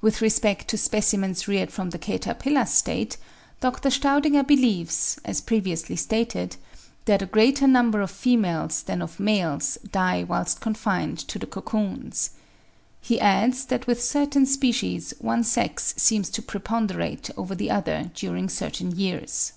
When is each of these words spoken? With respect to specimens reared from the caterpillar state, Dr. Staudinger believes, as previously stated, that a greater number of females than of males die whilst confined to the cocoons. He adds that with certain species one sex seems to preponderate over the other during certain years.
With 0.00 0.20
respect 0.20 0.66
to 0.66 0.76
specimens 0.76 1.46
reared 1.46 1.70
from 1.70 1.90
the 1.90 1.98
caterpillar 1.98 2.66
state, 2.66 3.16
Dr. 3.60 3.88
Staudinger 3.88 4.42
believes, 4.42 5.20
as 5.24 5.40
previously 5.40 5.94
stated, 5.94 6.56
that 7.04 7.22
a 7.22 7.26
greater 7.26 7.68
number 7.68 8.00
of 8.00 8.10
females 8.10 8.82
than 8.82 9.00
of 9.00 9.20
males 9.20 9.78
die 9.92 10.24
whilst 10.24 10.60
confined 10.60 11.20
to 11.28 11.38
the 11.38 11.46
cocoons. 11.46 12.30
He 13.00 13.20
adds 13.20 13.64
that 13.66 13.86
with 13.86 14.02
certain 14.02 14.44
species 14.44 15.14
one 15.20 15.44
sex 15.44 15.94
seems 15.98 16.30
to 16.30 16.42
preponderate 16.42 17.30
over 17.36 17.54
the 17.54 17.70
other 17.70 18.10
during 18.12 18.48
certain 18.48 18.98
years. 18.98 19.52